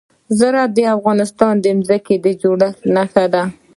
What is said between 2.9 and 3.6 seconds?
نښه ده.